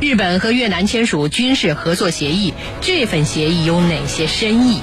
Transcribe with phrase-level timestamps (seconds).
[0.00, 2.52] 日本和越南签署军事合作协议，
[2.82, 4.82] 这份协议有哪些深意？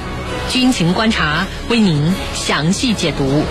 [0.50, 3.44] 军情观察为您详细解读。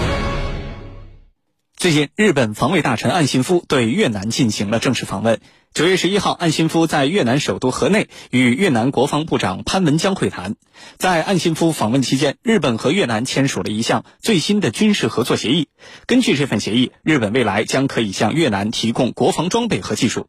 [1.77, 5.41] 最近，日本防卫大臣岸信夫对越南进行了正式访问。
[5.73, 10.57] 九月十一号，岸信夫在越南首都河内与越南国防部长潘文江会谈。
[10.99, 15.69] 在岸信夫访问期间，日本和越南签署了一项最新的军事合作协议。
[16.07, 20.27] 根据这份协议，日本未来将可以向越南提供国防装备和技术。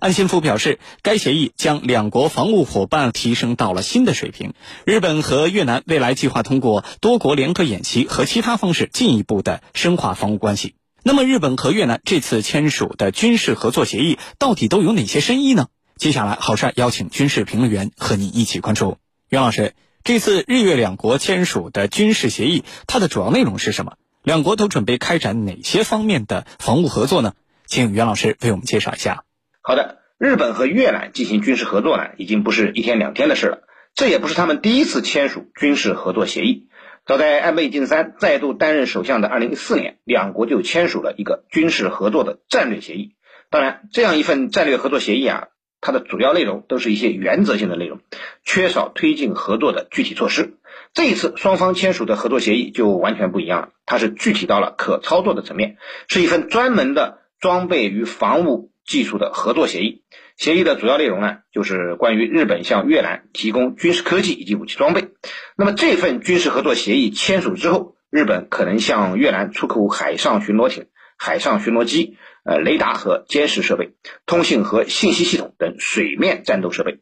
[0.00, 4.54] 岸信夫表示，该协议将两国防务伙伴提升到了新的水平。
[4.84, 10.74] 日本和越南未来计划通过多国联合演习和其他方式进一步的深化防务关系。
[11.02, 15.68] 那么，日本和越南这次签署的军事合作协议到底都有哪些深意呢？
[15.96, 18.96] 接下来，郝帅邀请军事评论员和你一起关注。
[19.28, 23.94] 袁老师，这次日越两国签署的军事协议，它的主要内容是什么？
[24.22, 27.34] 两国都准备开展哪些方面的防务合作呢？
[27.66, 29.24] 请袁老师为我们介绍一下。
[29.66, 33.62] 好的，日本和越南进行军事合作呢，已经不是一天两天的事了，
[33.94, 36.68] 这也不是他们第一次签署军事合作协议。
[37.06, 43.14] 早在安倍晋三再度担任首相的2014年，两国就签署了一个军事合作的战略协议。
[43.48, 45.48] 当然，这样一份战略合作协议啊，
[45.80, 48.00] 它的主要内容都是一些原则性的内容，
[48.44, 50.58] 缺少推进合作的具体措施。
[50.92, 60.04] 这一次双方签署的合作协议就完全不一样了，它是具体到了可操作的层面，是一份专门的装备与防务技术的合作协议。
[60.36, 65.10] 协议的主要内容呢，就是关于日本向越南提供军事科技以及武器装备。
[65.56, 73.94] 那么这份军事合作协议签署之后，日本可能向越南出口海上巡逻艇、海上巡逻机、呃雷达和监视设备、
[74.26, 76.98] 通信和信息系统等水面战斗设备。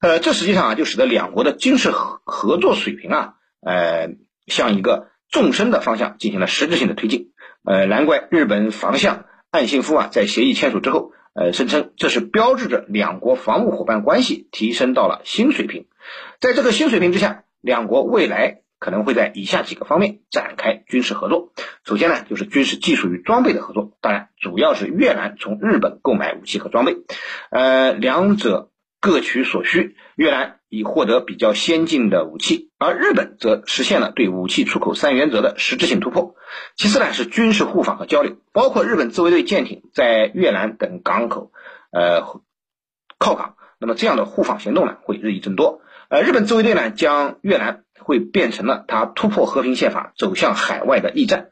[0.00, 4.08] 呃，这实际上啊，就使得两国的军事合合作水平啊，呃，
[4.46, 7.32] 向一个纵深的方向进行了实质性的推进。
[7.64, 11.12] 呃，难怪日本防相岸信夫啊，在协议签署之后。
[11.34, 15.86] 呃，声称这是标志着两国防务伙伴关系提升到了新水平。
[16.40, 21.54] 在这个新水平之下，两国未来可能会在以下几个方面展开军事合作。
[21.86, 26.98] 首先呢，就是军事技术与装备的合作，当然主要是越南从日本购买武器和装备，
[27.48, 28.68] 呃，两者
[29.00, 29.96] 各取所需。
[30.14, 36.34] 越南以获得比较先进的武器，而日本则实现了对武器出口三原则的实质性突破。
[36.76, 41.52] 其次呢，是军事互访和交流，包括日本自卫队舰艇在越南等港口，
[41.90, 42.22] 呃，
[43.18, 43.56] 靠港。
[43.78, 45.82] 那么这样的互访行动呢，会日益增多。
[46.08, 51.50] 呃，日本自卫队呢，将越南会变成了它突破和平宪法、走向海外的驿站。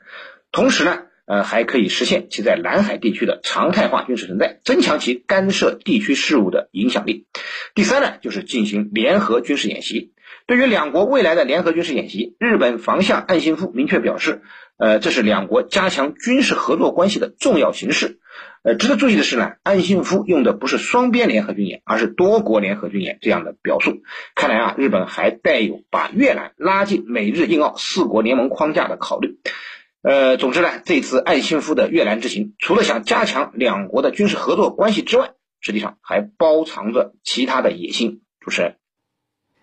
[0.51, 1.03] 同时呢。
[1.31, 7.27] 呃，还可以实现其在南海地区的常态化军事存在，增强其干涉地区事务的影响力。
[7.77, 10.13] 第三呢，就是进行联合军事演习。
[10.49, 14.43] 对于两国未来的联合军事演习，日本防相岸信夫明确表示，
[14.77, 18.19] 呃，这是两国加强军事合作关系的重要形式。
[18.65, 24.03] 呃，值得注意的是呢，岸信夫用的不是双边联合军演，而是多国联合军演这样的表述。
[24.35, 29.39] 看来啊，日本还带有把越南拉进美日印澳四国联盟框架的考虑。
[30.03, 38.23] 呃，总之呢，这次岸信夫的越南之行，除了想加强两国的军事合作关系之外，实际上还包藏着其他的野心。
[38.41, 38.77] 主持人，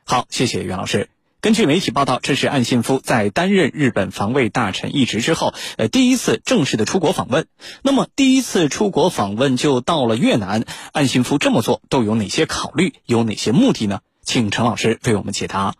[0.06, 1.09] 好，谢谢袁老师。
[1.42, 7.47] 根据媒体报道，这是岸信夫在担任日本防卫大臣一职之后，呃，第一次正式的出国访问。
[7.81, 14.02] 那么，第一次出国访问就到了越南，岸信夫这么做都有哪些考虑，有哪些目的呢？
[14.22, 15.74] 请陈老师为我们解答。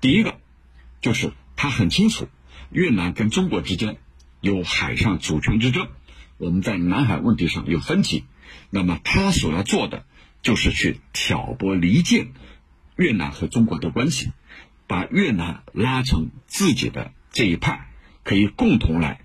[0.00, 0.34] 第一个，
[1.00, 2.26] 就是他很清楚。
[2.72, 3.98] 越南跟中国之间
[4.40, 5.88] 有海上主权之争，
[6.38, 8.24] 我们在南海问题上有分歧，
[8.70, 10.04] 那么他所要做的
[10.40, 12.32] 就是去挑拨离间
[12.96, 14.32] 越南和中国的关系，
[14.86, 17.88] 把越南拉成自己的这一派，
[18.24, 19.20] 可以共同来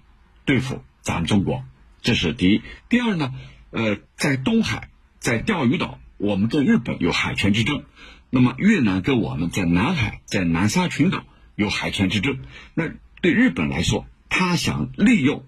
[0.46, 1.64] 对付咱们中国。
[2.02, 2.62] 这是第一。
[2.90, 3.34] 第二呢，
[3.72, 7.86] 呃，在东海，在钓鱼岛，我们跟日本有海权之争，
[8.30, 11.26] 那么越南跟我们在南海，在南沙群岛
[11.56, 12.40] 有海权之争，
[12.74, 12.92] 那。
[13.22, 15.46] 对日本来说，他想利用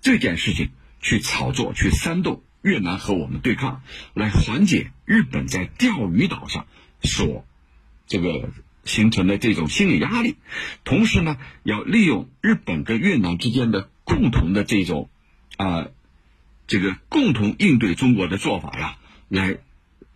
[0.00, 0.70] 这件事情
[1.00, 3.82] 去炒作、去煽动越南和我们对抗，
[4.14, 6.66] 来缓解日本在钓鱼岛上
[7.02, 7.44] 所
[8.06, 8.50] 这个
[8.84, 10.36] 形成的这种心理压力。
[10.84, 15.10] 同时呢，要利用日本跟越南之间的共同的这种
[15.56, 15.88] 啊，
[16.66, 18.96] 这个共同应对中国的做法呀，
[19.28, 19.58] 来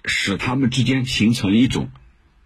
[0.05, 1.91] 使他们之间形成一种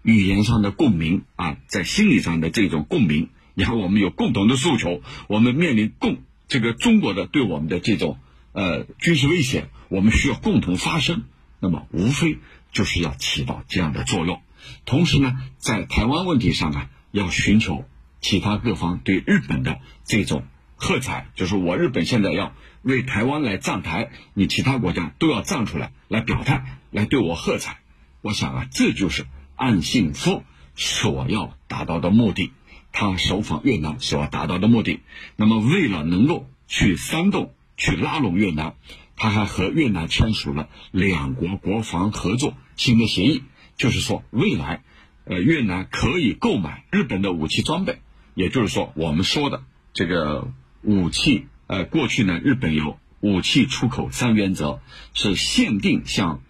[0.03, 3.29] 语言上的共鸣啊，在心理上的这种共鸣。
[3.57, 8.19] 然后我们有共同的诉求，我们面临共这个中国的对我们的这种
[8.53, 11.25] 呃军事威胁，我们需要共同发声。
[11.59, 12.39] 那么无非
[12.71, 14.43] 就是要起到这样的作用。
[14.85, 17.87] 同时呢，在台湾问题上啊，要寻求
[18.21, 20.45] 其他各方对日本的这种
[20.77, 22.53] 喝彩，就是我日本现在要
[22.83, 27.79] 为台湾来站台，你其他国家都要站出来来表态，来对我喝彩。
[28.21, 29.25] 我想啊，这就是
[29.55, 30.45] 岸信夫
[30.75, 32.53] 所要达到的目的，
[32.97, 35.01] 他首访越南所要达到的目的。
[35.37, 38.75] 那么，为了能够去煽动、去拉拢越南，
[39.17, 43.43] 他还和越南签署了两国国防合作新的协议，
[43.77, 44.83] 就是说，未来，
[45.25, 48.01] 呃，越南可以购买日本的武器装备，
[48.35, 50.51] 也就是说，我们说的这个。
[50.83, 54.79] 武器，呃，过去呢，日本有武器出口三原则，
[55.15, 56.43] 是限定向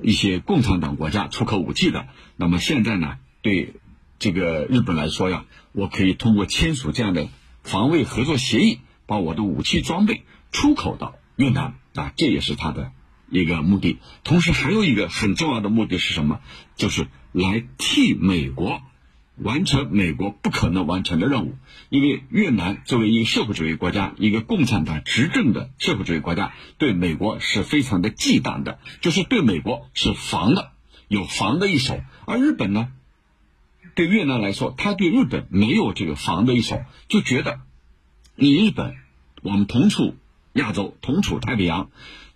[0.00, 2.08] 一些共产党国家出口武器的。
[2.36, 3.74] 那么现在呢，对
[4.24, 7.28] 这个日本来说呀，我可以通过签署这样的
[7.62, 12.90] 防卫合作协议，把我的武器装备出口到越南啊，这也是他的
[13.28, 13.98] 一个目的。
[14.22, 16.40] 同时还有一个很重要的目的是什么？
[16.74, 18.80] 就是来替美国。
[19.36, 30.70] 完成美国不可能完成的任务，因为越南作为一个社会主义国家，一个共产党执政的社会主义国家，对美国是非常的忌惮的，就是对美国是防的，
[31.08, 32.00] 有防的一手。
[32.26, 32.92] 而日本呢，
[33.94, 37.60] 对越南来说，他对日本没有这个防的一手，就觉得
[38.34, 38.96] 你日本，
[39.42, 40.16] 我们同处
[40.54, 41.90] 亚洲，同处太平洋，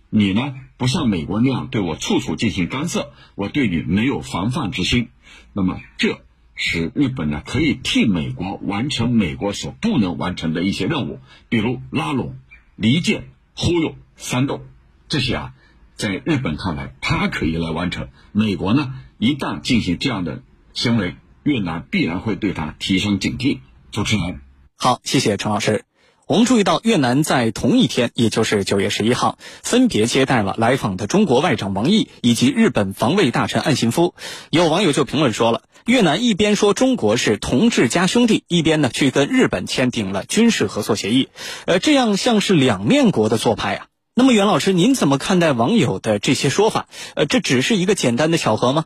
[0.09, 5.09] 你呢不像美国那样对我处处进行干涉，我对你没有防范之心，
[5.53, 6.21] 那么这。
[6.61, 12.37] 使日本呢可以替美国完成美国所不能完成的一些任务，比如拉拢、
[12.75, 14.63] 离间、忽悠、煽动，
[15.07, 15.53] 这些啊，
[15.95, 18.09] 在日本看来，它可以来完成。
[18.33, 23.59] 美国呢，一旦进行这样的行为，越南必然会对他提升警惕。
[23.91, 24.41] 主持人，
[24.77, 25.83] 好，谢谢陈老师。
[26.27, 34.13] 我们注意到，越南在同一天，也就是九月十一号，分别接待了来访的中国外长王毅以及日本防卫大臣岸信夫。
[34.51, 41.29] 有网友就评论说了，越南一边说中国是同志加兄弟，一边呢去跟日本签订了军事合作协议，
[41.65, 43.87] 呃，这样像是两面国的做派啊。
[44.13, 46.89] 那么，袁老师，您怎么看待网友的这些说法？
[47.15, 48.85] 呃，这只是一个简单的巧合吗？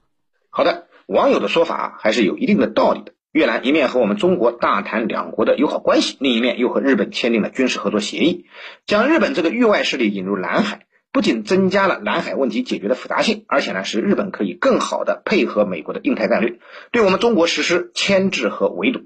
[0.50, 3.14] 好的，网友的说法还是有一定的道理的。
[3.32, 8.46] 越南一面和我们中国大谈两国的友好关系，另一面又和日本签订了军事合作协议，
[8.86, 16.60] 将日本这个域外势力引入南海，不仅增加了南海问题解决的复杂性，而且呢，使日本可以更好的配合美国的印太战略，
[16.92, 19.02] 对我们中国实施牵制和围堵。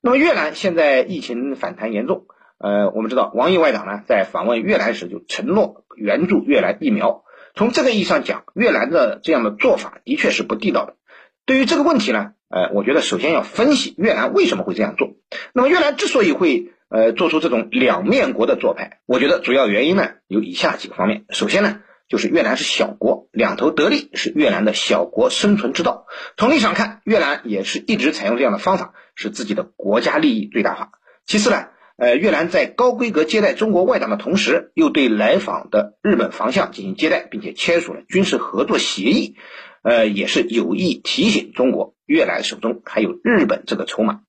[0.00, 2.24] 那么越南现在疫情反弹严重，
[2.58, 7.24] 呃，我们知道王毅外长呢在访问越南时就承诺援助越南疫苗，
[7.54, 10.96] 从这个意义上讲，越南的这样的做法的确是不地道的。
[11.46, 12.32] 对于这个问题呢？
[12.48, 15.14] 呃，我觉得首先要分析越南为什么会这样做。
[15.52, 21.24] 那么越南之所以会呃做出这种两面国的做派，我觉得主要原因呢有以下几个方面。
[21.30, 26.06] 首先呢，就是越南是小国，两头得利是越南的小国生存之道。
[26.36, 30.90] 从历史上看，越南也是一直采用这样的方法，使自己的国家利益最大化。
[31.26, 31.66] 其次呢，
[31.96, 39.36] 呃，越南在高规格接待中国外长的同时，又对来访的日本防相进行接待，并且签署了军事合作协议。
[39.86, 44.22] 呃，也是有意提醒中国，越南手中还有日本这个筹码。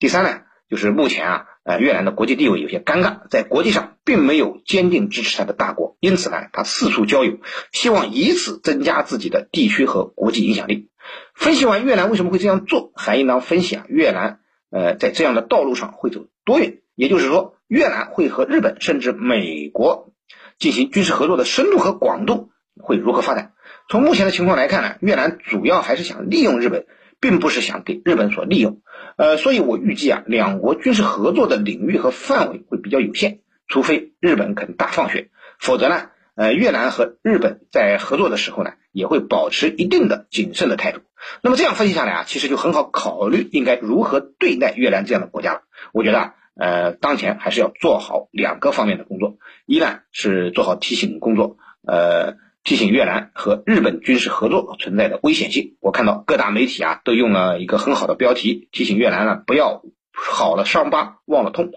[0.00, 7.38] 第三呢，就是目前啊，呃，越南的国际地位有些尴尬，在国际上并没有坚定支持他的大国，因此呢，他四处交友，
[7.70, 10.90] 希望以此增加自己的地区和国际影响力。
[11.36, 16.78] 分析完越南为什么会这样做，还应当分析啊，越南呃在这样的道路上会走多远？
[16.96, 20.12] 也就是说，越南会和日本甚至美国
[20.58, 22.50] 进行军事合作的深度和广度
[22.80, 23.52] 会如何发展？
[23.88, 26.86] 从目前的情况来看呢，越南主要还是想利用日本，
[27.20, 28.80] 并不是想给日本所利用。
[29.16, 35.30] 呃，所以我预计啊，两国军事合作的领域和范围会比较有限，除非日本肯大放血，
[35.60, 41.00] 否则呢，呃，越南和日本在合作的时候呢，也会保持一定的谨慎的态度。
[41.40, 45.60] 那么这样分析下来啊，其实就很好考虑应该如何对待越南这样的国家了。
[45.92, 51.56] 我觉得啊，呃，当前还是要做好两个方面的工作，一呢是做好提醒工作，
[51.86, 52.44] 呃。
[52.66, 55.76] 提醒越南和日本军事合作存在的危险性。
[55.80, 61.70] 我看到各大媒体啊都用了一个很好的标题，提醒越南呢不要好了伤疤忘了痛。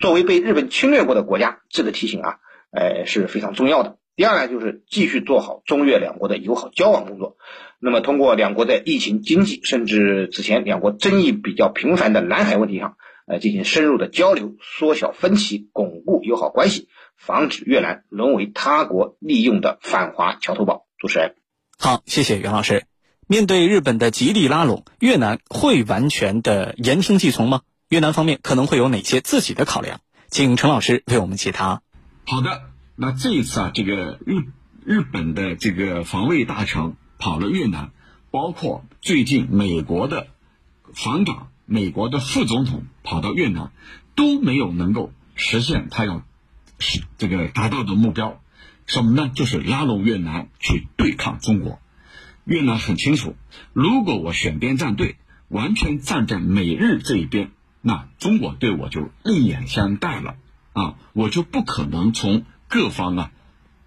[0.00, 2.34] 作为被日本侵略过的国家，这个提醒啊，
[2.72, 3.98] 呃是非常重要的。
[4.16, 7.36] 第二呢，就是继续做好中越两国的友好交往工作。
[7.78, 16.88] 那么通过两国在疫情、经济，甚至此前两国争议比较频繁的南海问题上，呃进行深入的交流，缩小分歧，巩固友好关系。
[17.16, 20.86] 防止越南沦为他国利用的反华桥头堡。
[20.98, 21.34] 主持人，
[21.78, 22.84] 好，谢谢袁老师。
[23.28, 27.62] 面对日本的极力拉拢，越南会完全的言听计从吗？
[27.88, 30.00] 越南方面可能会有哪些自己的考量？
[30.30, 31.82] 请陈老师为我们解答。
[32.26, 32.62] 好的，
[32.96, 34.46] 那这一次啊，这个日
[34.84, 37.92] 日本的这个防卫大臣跑了越南，
[38.32, 40.26] 包括最近美国的
[40.92, 43.72] 防长、美国的副总统跑到越南，
[44.14, 46.24] 都没有能够实现他要
[46.78, 48.40] 是这个达到的目标，
[48.86, 49.30] 什么呢？
[49.34, 51.78] 就是拉拢越南去对抗中国。
[52.44, 53.36] 越南很清楚，
[53.72, 55.16] 如果我选边站队，
[55.48, 60.34] 完全站在美日这一边，那中国对我就另眼相待了
[60.72, 63.30] 啊，我就不可能从各方啊。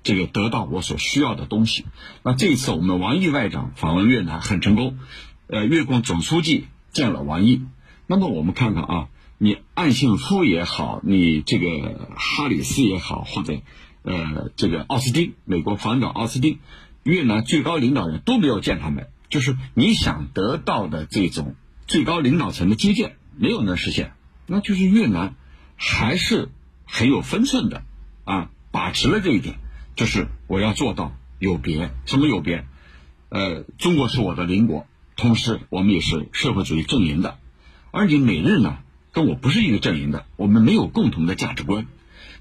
[0.03, 1.83] 这个得到我所需要的东西。
[2.21, 4.99] 那这一次我们王毅外长访问越南很成功，
[5.47, 7.61] 呃，越共总书记见了王毅。
[8.07, 13.59] 那么我们看看啊，你岸信夫也好，你这个哈里斯也好，或者
[14.03, 16.59] 呃这个奥斯汀，美国防长奥斯汀，
[17.03, 19.09] 越南最高领导人都没有见他们。
[19.29, 24.13] 就是你想得到的这种最高领导层的接见，没有能实现。
[24.47, 25.35] 那就是越南
[25.75, 26.49] 还是
[26.85, 27.83] 很有分寸的
[28.23, 29.57] 啊，把持了这一点。
[29.95, 32.65] 就是我要做到有别，什么有别？
[33.29, 34.85] 呃，中国是我的邻国，
[35.15, 37.37] 同时我们也是社会主义阵营的，
[37.91, 38.79] 而你美日呢，
[39.13, 41.87] 跟我不是一个阵营的，我们没有共同的价值观。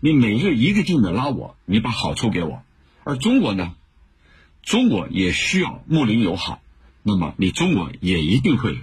[0.00, 2.62] 你美日一个劲的拉我，你把好处给我，
[3.04, 3.74] 而中国呢，
[4.62, 6.60] 中国也需要睦邻友好，
[7.02, 8.78] 那么你中国也一定会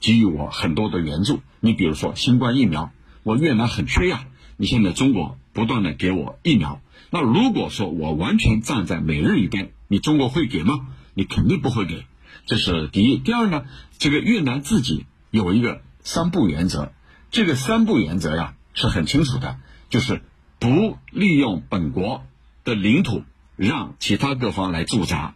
[0.00, 1.40] 给予我很多的援助。
[1.60, 6.80] 你比如说新冠疫苗，我越南很缺呀，你现在中国不断的给我疫苗。
[7.10, 10.88] 那如果说我完全站在美日一边，你中国会给吗？
[11.12, 12.04] 你肯定不会给，
[12.46, 13.18] 这是第一。
[13.18, 13.64] 第二呢，
[13.98, 16.92] 这个越南自己有一个三不原则，
[17.30, 19.58] 这个三不原则呀是很清楚的，
[19.90, 20.22] 就是
[20.58, 22.24] 不利用本国
[22.64, 23.22] 的领土
[23.56, 25.34] 让其他各方来驻扎，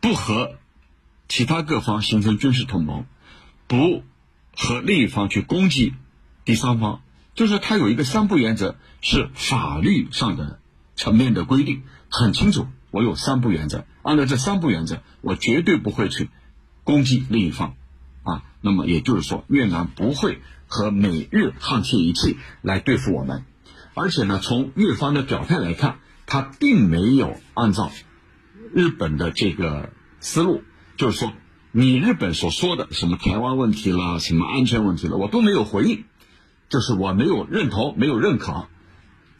[0.00, 0.56] 不和
[1.28, 3.06] 其他各方形成军事同盟，
[3.66, 4.02] 不
[4.56, 5.94] 和另一方去攻击
[6.44, 7.02] 第三方，
[7.34, 10.60] 就是它有一个三不原则，是法律上的。
[10.96, 16.30] 层面的规定很清楚，我有三不原则，按照这三不原则，我绝对不会去
[16.84, 17.74] 攻击另一方，
[18.22, 23.44] 啊，那么也就是说，越南不会和美日沆瀣一气来对付我们，
[23.94, 27.90] 而且呢，从越方的表态来看，他并没有按照
[28.72, 30.62] 日本的这个思路，
[30.96, 31.32] 就是说，
[31.72, 36.04] 你日本所说的什么台湾问题啦，什么安全问题了，我都没有回应，
[36.68, 38.68] 就是我没有认同，没有认可。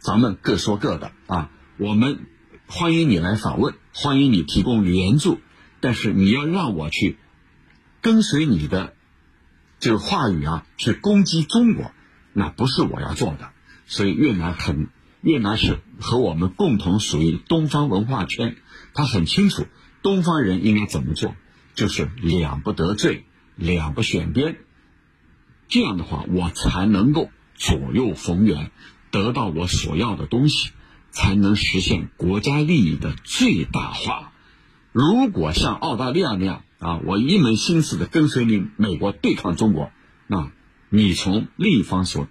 [0.01, 2.27] 咱们各说各的啊，我们
[2.77, 5.39] 欢迎你来访问，欢迎你提供援助，
[5.79, 7.19] 但是你要让我去
[8.01, 8.95] 跟随你的
[9.79, 11.93] 这个话语啊，去攻击中国，
[12.33, 13.53] 那不是我要做的。
[13.87, 14.89] 所以越南很，
[15.21, 18.57] 越南是和我们共同属于东方文化圈，
[18.93, 19.69] 他很清楚
[20.03, 21.37] 东方人应该怎么做，
[21.77, 24.57] 就是两不得罪，两不选边，
[25.69, 28.73] 这样的话我才能够左右逢源。
[29.13, 30.71] 得到我所要的东西，
[31.15, 34.33] 才能实现国家利益的最大化。
[34.93, 39.91] 如果像澳大利亚那样啊，我一门心思的跟随你美国对抗中国，
[40.27, 40.51] 那
[40.91, 42.27] 你从另一方所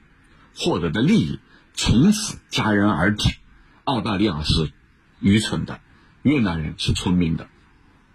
[0.55, 1.39] 获得的利益
[1.73, 3.33] 从此戛然而止。
[3.85, 4.71] 澳大利亚是
[5.21, 5.79] 愚蠢的，
[6.21, 7.47] 越南人是聪明的。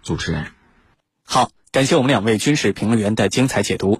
[0.03, 0.51] 主持人，
[1.25, 3.97] 好，感谢我们两位军事评论员的精彩解读。